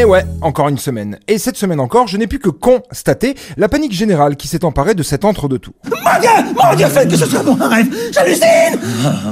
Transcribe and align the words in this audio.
Et 0.00 0.04
ouais, 0.04 0.24
encore 0.40 0.68
une 0.68 0.78
semaine. 0.78 1.18
Et 1.28 1.36
cette 1.36 1.58
semaine 1.58 1.78
encore, 1.78 2.08
je 2.08 2.16
n'ai 2.16 2.26
pu 2.26 2.38
que 2.38 2.48
constater 2.48 3.34
la 3.58 3.68
panique 3.68 3.92
générale 3.92 4.36
qui 4.36 4.48
s'est 4.48 4.64
emparée 4.64 4.94
de 4.94 5.02
cet 5.02 5.26
entre-deux-tours. 5.26 5.74
Mon 5.84 6.20
Dieu 6.22 6.30
Mon 6.56 6.74
Dieu, 6.74 6.86
faites 6.86 7.10
que 7.10 7.18
ce 7.18 7.26
soit 7.26 7.40
un 7.40 7.68
rêve 7.68 7.86
J'hallucine 8.10 8.80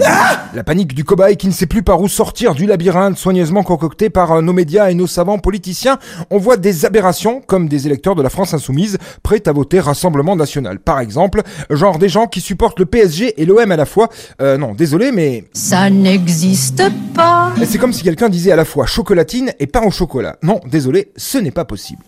ah 0.05 0.28
La 0.55 0.65
panique 0.65 0.95
du 0.95 1.05
cobaye 1.05 1.37
qui 1.37 1.47
ne 1.47 1.53
sait 1.53 1.67
plus 1.67 1.83
par 1.83 2.01
où 2.01 2.09
sortir 2.09 2.55
du 2.55 2.65
labyrinthe 2.67 3.19
soigneusement 3.19 3.63
concocté 3.63 4.09
par 4.09 4.33
euh, 4.33 4.41
nos 4.41 4.53
médias 4.55 4.91
et 4.91 4.95
nos 4.95 5.07
savants 5.07 5.39
politiciens. 5.39 5.99
On 6.31 6.39
voit 6.39 6.57
des 6.57 6.87
aberrations 6.87 7.43
comme 7.47 7.69
des 7.69 7.87
électeurs 7.87 8.15
de 8.15 8.23
la 8.23 8.31
France 8.31 8.55
insoumise 8.55 8.97
prêts 9.23 9.43
à 9.47 9.53
voter 9.53 9.81
Rassemblement 9.81 10.37
National. 10.37 10.79
Par 10.79 11.01
exemple, 11.01 11.43
genre 11.71 11.99
des 11.99 12.09
gens 12.09 12.27
qui 12.27 12.41
supportent 12.41 12.79
le 12.79 12.87
PSG 12.87 13.41
et 13.41 13.45
l'OM 13.45 13.71
à 13.71 13.77
la 13.77 13.85
fois. 13.85 14.09
Euh, 14.41 14.57
non, 14.57 14.75
désolé, 14.75 15.13
mais... 15.13 15.45
Ça 15.53 15.91
n'existe 15.91 16.83
pas 17.15 17.53
C'est 17.65 17.79
comme 17.79 17.93
si 17.93 18.03
quelqu'un 18.03 18.29
disait 18.29 18.53
à 18.53 18.57
la 18.57 18.65
fois 18.65 18.87
chocolatine 18.87 19.53
et 19.59 19.67
pain 19.67 19.83
au 19.83 19.91
chocolat. 19.91 20.37
Non, 20.43 20.61
désolé, 20.67 21.13
ce 21.17 21.39
n'est 21.39 21.51
pas 21.51 21.65
possible. 21.65 22.03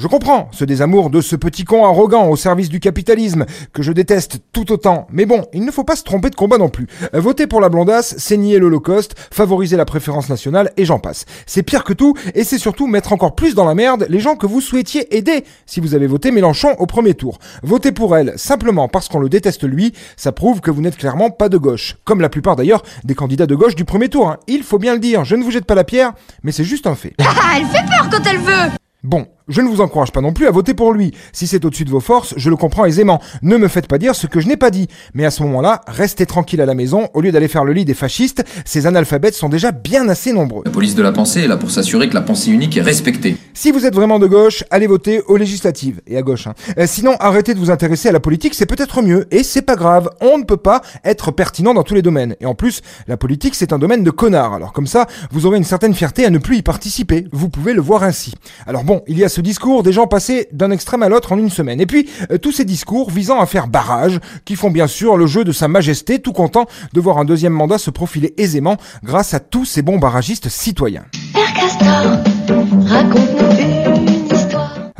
Je 0.00 0.06
comprends 0.06 0.48
ce 0.50 0.64
désamour 0.64 1.10
de 1.10 1.20
ce 1.20 1.36
petit 1.36 1.64
con 1.64 1.84
arrogant 1.84 2.28
au 2.28 2.34
service 2.34 2.70
du 2.70 2.80
capitalisme, 2.80 3.44
que 3.74 3.82
je 3.82 3.92
déteste 3.92 4.38
tout 4.50 4.72
autant. 4.72 5.06
Mais 5.12 5.26
bon, 5.26 5.44
il 5.52 5.62
ne 5.62 5.70
faut 5.70 5.84
pas 5.84 5.94
se 5.94 6.04
tromper 6.04 6.30
de 6.30 6.36
combat 6.36 6.56
non 6.56 6.70
plus. 6.70 6.86
Voter 7.12 7.46
pour 7.46 7.60
la 7.60 7.68
blondasse, 7.68 8.14
c'est 8.16 8.38
nier 8.38 8.58
l'Holocauste, 8.58 9.14
favoriser 9.30 9.76
la 9.76 9.84
préférence 9.84 10.30
nationale, 10.30 10.72
et 10.78 10.86
j'en 10.86 10.98
passe. 10.98 11.26
C'est 11.44 11.62
pire 11.62 11.84
que 11.84 11.92
tout, 11.92 12.14
et 12.34 12.44
c'est 12.44 12.56
surtout 12.56 12.86
mettre 12.86 13.12
encore 13.12 13.34
plus 13.34 13.54
dans 13.54 13.66
la 13.66 13.74
merde 13.74 14.06
les 14.08 14.20
gens 14.20 14.36
que 14.36 14.46
vous 14.46 14.62
souhaitiez 14.62 15.14
aider 15.14 15.44
si 15.66 15.80
vous 15.80 15.94
avez 15.94 16.06
voté 16.06 16.30
Mélenchon 16.30 16.76
au 16.78 16.86
premier 16.86 17.12
tour. 17.12 17.38
Voter 17.62 17.92
pour 17.92 18.16
elle, 18.16 18.32
simplement 18.36 18.88
parce 18.88 19.06
qu'on 19.06 19.18
le 19.18 19.28
déteste 19.28 19.64
lui, 19.64 19.92
ça 20.16 20.32
prouve 20.32 20.62
que 20.62 20.70
vous 20.70 20.80
n'êtes 20.80 20.96
clairement 20.96 21.28
pas 21.28 21.50
de 21.50 21.58
gauche. 21.58 21.98
Comme 22.06 22.22
la 22.22 22.30
plupart 22.30 22.56
d'ailleurs 22.56 22.84
des 23.04 23.14
candidats 23.14 23.46
de 23.46 23.54
gauche 23.54 23.74
du 23.74 23.84
premier 23.84 24.08
tour. 24.08 24.30
Hein. 24.30 24.38
Il 24.46 24.62
faut 24.62 24.78
bien 24.78 24.94
le 24.94 25.00
dire, 25.00 25.26
je 25.26 25.36
ne 25.36 25.44
vous 25.44 25.50
jette 25.50 25.66
pas 25.66 25.74
la 25.74 25.84
pierre, 25.84 26.14
mais 26.42 26.52
c'est 26.52 26.64
juste 26.64 26.86
un 26.86 26.94
fait. 26.94 27.12
Ah, 27.18 27.34
elle 27.58 27.66
fait 27.66 27.84
peur 27.84 28.08
quand 28.10 28.26
elle 28.26 28.38
veut 28.38 28.70
Bon, 29.02 29.26
je 29.50 29.60
ne 29.60 29.68
vous 29.68 29.80
encourage 29.80 30.12
pas 30.12 30.20
non 30.20 30.32
plus 30.32 30.46
à 30.46 30.50
voter 30.50 30.72
pour 30.74 30.92
lui. 30.92 31.12
Si 31.32 31.46
c'est 31.46 31.64
au-dessus 31.64 31.84
de 31.84 31.90
vos 31.90 32.00
forces, 32.00 32.34
je 32.36 32.48
le 32.48 32.56
comprends 32.56 32.84
aisément. 32.86 33.20
Ne 33.42 33.56
me 33.56 33.68
faites 33.68 33.86
pas 33.86 33.98
dire 33.98 34.14
ce 34.14 34.26
que 34.26 34.40
je 34.40 34.48
n'ai 34.48 34.56
pas 34.56 34.70
dit. 34.70 34.88
Mais 35.12 35.24
à 35.24 35.30
ce 35.30 35.42
moment-là, 35.42 35.82
restez 35.86 36.24
tranquille 36.26 36.60
à 36.60 36.66
la 36.66 36.74
maison 36.74 37.08
au 37.14 37.20
lieu 37.20 37.32
d'aller 37.32 37.48
faire 37.48 37.64
le 37.64 37.72
lit 37.72 37.84
des 37.84 37.94
fascistes. 37.94 38.44
Ces 38.64 38.86
analphabètes 38.86 39.34
sont 39.34 39.48
déjà 39.48 39.72
bien 39.72 40.08
assez 40.08 40.32
nombreux. 40.32 40.62
La 40.64 40.70
police 40.70 40.94
de 40.94 41.02
la 41.02 41.12
pensée 41.12 41.40
est 41.40 41.48
là 41.48 41.56
pour 41.56 41.70
s'assurer 41.70 42.08
que 42.08 42.14
la 42.14 42.22
pensée 42.22 42.50
unique 42.50 42.76
est 42.76 42.82
respectée. 42.82 43.36
Si 43.54 43.72
vous 43.72 43.84
êtes 43.84 43.94
vraiment 43.94 44.18
de 44.18 44.26
gauche, 44.26 44.64
allez 44.70 44.86
voter 44.86 45.20
aux 45.26 45.36
législatives 45.36 46.00
et 46.06 46.16
à 46.16 46.22
gauche. 46.22 46.46
Hein. 46.46 46.54
Euh, 46.78 46.86
sinon, 46.86 47.16
arrêtez 47.20 47.54
de 47.54 47.58
vous 47.58 47.70
intéresser 47.70 48.08
à 48.08 48.12
la 48.12 48.20
politique, 48.20 48.54
c'est 48.54 48.66
peut-être 48.66 49.02
mieux 49.02 49.26
et 49.30 49.42
c'est 49.42 49.62
pas 49.62 49.76
grave. 49.76 50.08
On 50.20 50.38
ne 50.38 50.44
peut 50.44 50.56
pas 50.56 50.82
être 51.04 51.30
pertinent 51.30 51.74
dans 51.74 51.82
tous 51.82 51.94
les 51.94 52.02
domaines. 52.02 52.36
Et 52.40 52.46
en 52.46 52.54
plus, 52.54 52.80
la 53.08 53.16
politique 53.16 53.54
c'est 53.54 53.72
un 53.72 53.78
domaine 53.78 54.04
de 54.04 54.10
connards. 54.10 54.54
Alors 54.54 54.72
comme 54.72 54.86
ça, 54.86 55.06
vous 55.30 55.46
aurez 55.46 55.58
une 55.58 55.64
certaine 55.64 55.94
fierté 55.94 56.24
à 56.24 56.30
ne 56.30 56.38
plus 56.38 56.58
y 56.58 56.62
participer. 56.62 57.26
Vous 57.32 57.48
pouvez 57.48 57.74
le 57.74 57.80
voir 57.80 58.02
ainsi. 58.02 58.34
Alors 58.66 58.84
bon, 58.84 59.02
il 59.06 59.18
y 59.18 59.24
a 59.24 59.28
ce 59.28 59.39
discours 59.42 59.82
des 59.82 59.92
gens 59.92 60.08
d'un 60.52 60.70
extrême 60.70 61.02
à 61.02 61.08
l'autre 61.08 61.32
en 61.32 61.38
une 61.38 61.50
semaine. 61.50 61.80
Et 61.80 61.86
puis, 61.86 62.08
euh, 62.30 62.38
tous 62.38 62.52
ces 62.52 62.64
discours 62.64 63.10
visant 63.10 63.40
à 63.40 63.46
faire 63.46 63.68
barrage, 63.68 64.20
qui 64.44 64.56
font 64.56 64.70
bien 64.70 64.86
sûr 64.86 65.16
le 65.16 65.26
jeu 65.26 65.44
de 65.44 65.52
sa 65.52 65.68
majesté, 65.68 66.18
tout 66.18 66.32
content 66.32 66.66
de 66.92 67.00
voir 67.00 67.18
un 67.18 67.24
deuxième 67.24 67.52
mandat 67.52 67.78
se 67.78 67.90
profiler 67.90 68.34
aisément 68.36 68.76
grâce 69.02 69.34
à 69.34 69.40
tous 69.40 69.64
ces 69.64 69.82
bons 69.82 69.98
barragistes 69.98 70.48
citoyens. 70.48 71.04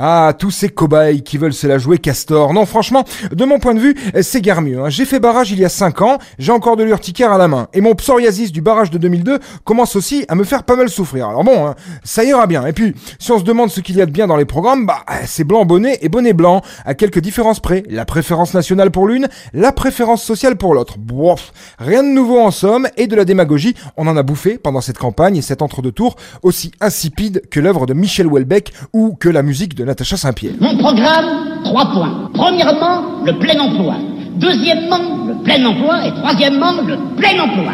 Ah, 0.03 0.33
tous 0.33 0.51
ces 0.51 0.71
cobayes 0.71 1.23
qui 1.23 1.37
veulent 1.37 1.53
se 1.53 1.67
la 1.67 1.77
jouer 1.77 1.99
Castor. 1.99 2.55
Non, 2.55 2.65
franchement, 2.65 3.05
de 3.33 3.45
mon 3.45 3.59
point 3.59 3.75
de 3.75 3.81
vue, 3.81 3.95
c'est 4.23 4.41
guère 4.41 4.63
mieux. 4.63 4.81
Hein. 4.81 4.89
J'ai 4.89 5.05
fait 5.05 5.21
barrage 5.21 5.51
il 5.51 5.59
y 5.59 5.65
a 5.67 5.69
5 5.69 6.01
ans, 6.01 6.19
j'ai 6.39 6.53
encore 6.53 6.77
de 6.77 6.85
l'urticaire 6.85 7.33
à 7.33 7.37
la 7.37 7.49
main. 7.49 7.69
Et 7.75 7.83
mon 7.83 7.95
psoriasis 7.95 8.51
du 8.51 8.63
barrage 8.63 8.91
de 8.91 8.97
2002 8.97 9.39
commence 9.65 9.97
aussi 9.97 10.25
à 10.29 10.37
me 10.37 10.45
faire 10.45 10.63
pas 10.63 10.75
mal 10.75 10.89
souffrir. 10.89 11.29
Alors 11.29 11.45
bon, 11.45 11.67
hein, 11.67 11.75
ça 12.03 12.25
ira 12.25 12.47
bien. 12.47 12.65
Et 12.65 12.73
puis, 12.73 12.95
si 13.19 13.31
on 13.31 13.39
se 13.39 13.45
demande 13.45 13.69
ce 13.69 13.81
qu'il 13.81 13.97
y 13.97 14.01
a 14.01 14.07
de 14.07 14.11
bien 14.11 14.27
dans 14.27 14.37
les 14.37 14.47
programmes, 14.47 14.87
bah, 14.87 15.05
c'est 15.27 15.45
blanc 15.45 15.67
bonnet 15.67 15.99
et 16.01 16.09
bonnet 16.09 16.33
blanc, 16.33 16.63
à 16.87 16.95
quelques 16.95 17.21
différences 17.21 17.61
près. 17.61 17.83
La 17.91 18.07
préférence 18.07 18.55
nationale 18.55 18.91
pour 18.91 19.07
l'une, 19.07 19.29
la 19.53 19.71
préférence 19.71 20.23
sociale 20.23 20.57
pour 20.57 20.73
l'autre. 20.73 20.97
Bof, 20.97 21.53
rien 21.79 22.03
de 22.03 22.09
nouveau 22.09 22.41
en 22.41 22.51
somme, 22.51 22.89
et 22.97 23.07
de 23.07 23.17
la 23.17 23.27
démagogie, 23.27 23.75
on 23.99 24.07
en 24.07 24.17
a 24.17 24.23
bouffé 24.23 24.57
pendant 24.57 24.81
cette 24.81 24.97
campagne 24.97 25.37
et 25.37 25.43
cet 25.43 25.61
entre-deux 25.61 25.93
tours, 25.93 26.17
aussi 26.43 26.73
insipide 26.81 27.43
que 27.51 27.61
l'œuvre 27.61 27.85
de 27.85 27.93
Michel 27.93 28.27
Houellebecq 28.27 28.73
ou 28.95 29.15
que 29.15 29.29
la 29.29 29.43
musique 29.43 29.75
de 29.75 29.90
Mon 30.61 30.77
programme, 30.77 31.63
trois 31.65 31.87
points. 31.93 32.31
Premièrement, 32.35 33.23
le 33.25 33.33
plein 33.39 33.59
emploi. 33.59 33.95
Deuxièmement, 34.37 34.99
le 35.29 35.35
plein 35.43 35.65
emploi. 35.65 36.07
Et 36.07 36.13
troisièmement, 36.13 36.73
le 36.87 36.97
plein 37.17 37.41
emploi. 37.43 37.73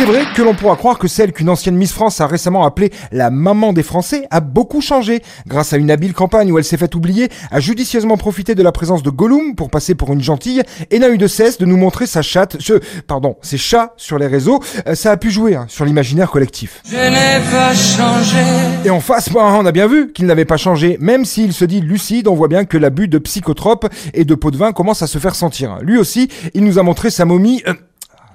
C'est 0.00 0.06
vrai 0.06 0.24
que 0.34 0.40
l'on 0.40 0.54
pourra 0.54 0.76
croire 0.76 0.98
que 0.98 1.08
celle 1.08 1.30
qu'une 1.30 1.50
ancienne 1.50 1.76
Miss 1.76 1.92
France 1.92 2.22
a 2.22 2.26
récemment 2.26 2.64
appelée 2.64 2.90
la 3.12 3.28
maman 3.28 3.74
des 3.74 3.82
Français 3.82 4.26
a 4.30 4.40
beaucoup 4.40 4.80
changé. 4.80 5.20
Grâce 5.46 5.74
à 5.74 5.76
une 5.76 5.90
habile 5.90 6.14
campagne 6.14 6.50
où 6.50 6.56
elle 6.56 6.64
s'est 6.64 6.78
fait 6.78 6.94
oublier, 6.94 7.28
a 7.50 7.60
judicieusement 7.60 8.16
profité 8.16 8.54
de 8.54 8.62
la 8.62 8.72
présence 8.72 9.02
de 9.02 9.10
Gollum 9.10 9.54
pour 9.54 9.68
passer 9.68 9.94
pour 9.94 10.10
une 10.14 10.22
gentille 10.22 10.62
et 10.90 10.98
n'a 10.98 11.10
eu 11.10 11.18
de 11.18 11.26
cesse 11.26 11.58
de 11.58 11.66
nous 11.66 11.76
montrer 11.76 12.06
sa 12.06 12.22
chatte, 12.22 12.56
ce, 12.60 12.80
pardon, 13.06 13.36
ses 13.42 13.58
chats 13.58 13.92
sur 13.98 14.16
les 14.16 14.26
réseaux. 14.26 14.60
Euh, 14.86 14.94
ça 14.94 15.10
a 15.10 15.18
pu 15.18 15.30
jouer 15.30 15.54
hein, 15.54 15.66
sur 15.68 15.84
l'imaginaire 15.84 16.30
collectif. 16.30 16.80
Je 16.86 16.96
n'ai 16.96 17.44
pas 17.50 17.74
changé. 17.74 18.86
Et 18.86 18.88
en 18.88 19.00
face, 19.00 19.30
bah, 19.30 19.54
on 19.54 19.66
a 19.66 19.72
bien 19.72 19.86
vu 19.86 20.14
qu'il 20.14 20.24
n'avait 20.24 20.46
pas 20.46 20.56
changé. 20.56 20.96
Même 20.98 21.26
s'il 21.26 21.52
se 21.52 21.66
dit 21.66 21.82
lucide, 21.82 22.26
on 22.26 22.34
voit 22.34 22.48
bien 22.48 22.64
que 22.64 22.78
l'abus 22.78 23.08
de 23.08 23.18
psychotropes 23.18 23.86
et 24.14 24.24
de 24.24 24.34
pots 24.34 24.50
de 24.50 24.56
vin 24.56 24.72
commence 24.72 25.02
à 25.02 25.06
se 25.06 25.18
faire 25.18 25.34
sentir. 25.34 25.76
Lui 25.82 25.98
aussi, 25.98 26.30
il 26.54 26.64
nous 26.64 26.78
a 26.78 26.82
montré 26.82 27.10
sa 27.10 27.26
momie. 27.26 27.62
Euh, 27.68 27.74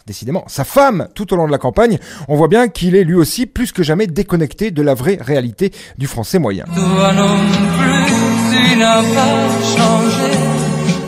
décidément, 0.05 0.43
sa 0.47 0.63
femme 0.63 1.07
tout 1.15 1.33
au 1.33 1.35
long 1.35 1.47
de 1.47 1.51
la 1.51 1.57
campagne, 1.57 1.97
on 2.27 2.35
voit 2.35 2.47
bien 2.47 2.67
qu'il 2.67 2.95
est 2.95 3.03
lui 3.03 3.15
aussi 3.15 3.45
plus 3.45 3.71
que 3.71 3.83
jamais 3.83 4.07
déconnecté 4.07 4.71
de 4.71 4.81
la 4.81 4.93
vraie 4.93 5.17
réalité 5.19 5.71
du 5.97 6.07
français 6.07 6.39
moyen. 6.39 6.65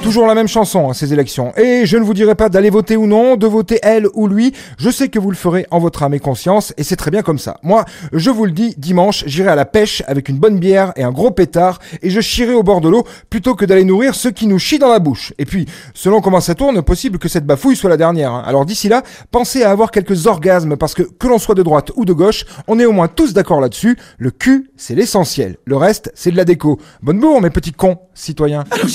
Toujours 0.08 0.26
la 0.26 0.36
même 0.36 0.48
chanson, 0.48 0.90
hein, 0.90 0.94
ces 0.94 1.12
élections. 1.12 1.52
Et 1.58 1.86
je 1.86 1.98
ne 1.98 2.04
vous 2.06 2.14
dirai 2.14 2.34
pas 2.34 2.48
d'aller 2.48 2.70
voter 2.70 2.96
ou 2.96 3.08
non, 3.08 3.36
de 3.36 3.46
voter 3.46 3.78
elle 3.84 4.08
ou 4.14 4.30
lui. 4.30 4.54
Je 4.78 4.90
sais 4.90 5.10
que 5.10 5.20
vous 5.20 5.30
le 5.30 5.36
ferez 5.36 5.68
en 5.70 5.80
votre 5.80 6.02
âme 6.02 6.14
et 6.14 6.20
conscience, 6.20 6.74
et 6.78 6.84
c'est 6.84 6.96
très 6.96 7.12
bien 7.12 7.24
comme 7.24 7.38
ça. 7.38 7.58
Moi, 7.62 7.84
je 8.14 8.30
vous 8.30 8.46
le 8.46 8.52
dis, 8.52 8.74
dimanche, 8.78 9.26
j'irai 9.28 9.50
à 9.50 9.56
la 9.56 9.66
pêche 9.66 10.04
avec 10.08 10.30
une 10.30 10.38
bonne 10.38 10.60
bière 10.60 10.94
et 10.96 11.04
un 11.04 11.12
gros 11.12 11.32
pétard, 11.32 11.80
et 12.02 12.10
je 12.10 12.22
chierai 12.22 12.54
au 12.54 12.64
bord 12.64 12.80
de 12.80 12.88
l'eau 12.88 13.04
plutôt 13.30 13.54
que 13.54 13.66
d'aller 13.66 13.84
nourrir 13.84 14.16
ceux 14.16 14.32
qui 14.32 14.48
nous 14.48 14.60
chient 14.60 14.80
dans 14.80 14.88
la 14.88 15.00
bouche. 15.00 15.34
Et 15.40 15.46
puis, 15.46 15.66
selon 15.94 16.22
comment 16.22 16.40
ça 16.40 16.56
tourne, 16.56 16.82
possible 16.84 17.20
que 17.20 17.28
cette 17.28 17.46
bafouille 17.46 17.76
soit 17.76 17.90
la 17.90 17.98
dernière. 17.98 18.32
Hein. 18.32 18.44
Alors 18.46 18.66
d'ici 18.66 18.88
là, 18.88 19.04
pensez 19.32 19.64
à 19.64 19.72
avoir 19.72 19.92
quelques 19.92 20.26
orgasmes, 20.26 20.78
parce 20.78 20.94
que 20.94 21.04
que 21.04 21.28
l'on 21.28 21.38
soit 21.38 21.56
de 21.56 21.64
droite 21.64 21.92
ou 21.98 22.06
de 22.06 22.14
gauche, 22.14 22.46
on 22.70 22.80
est 22.80 22.86
au 22.86 22.94
moins 22.94 23.10
tous 23.10 23.34
d'accord 23.34 23.60
là-dessus. 23.60 23.98
Le 24.20 24.32
cul, 24.32 24.72
c'est 24.78 24.96
l'essentiel. 24.96 25.58
Le 25.66 25.76
reste, 25.76 26.14
c'est 26.16 26.32
de 26.32 26.38
la 26.38 26.46
déco. 26.46 26.80
Bonne 27.02 27.20
bourre, 27.20 27.42
mes 27.42 27.50
petits 27.50 27.74
cons, 27.74 27.98
citoyens. 28.14 28.64
Alors, 28.72 28.88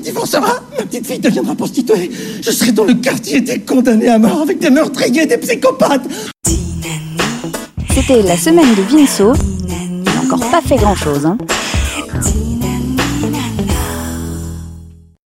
divorcera, 0.00 0.60
ma 0.76 0.84
petite 0.84 1.06
fille 1.06 1.18
deviendra 1.18 1.54
prostituée, 1.54 2.10
je 2.42 2.50
serai 2.50 2.72
dans 2.72 2.84
le 2.84 2.94
quartier 2.94 3.40
des 3.40 3.60
condamnés 3.60 4.08
à 4.08 4.18
mort 4.18 4.42
avec 4.42 4.58
des 4.58 4.70
meurtriers, 4.70 5.26
des 5.26 5.38
psychopathes. 5.38 6.06
C'était 7.94 8.22
la 8.22 8.36
semaine 8.36 8.74
de 8.74 8.82
Vinceau. 8.82 9.32
Il 9.68 10.02
n'a 10.02 10.20
encore 10.22 10.50
pas 10.50 10.60
fait 10.60 10.76
grand-chose. 10.76 11.26
Hein. 11.26 11.38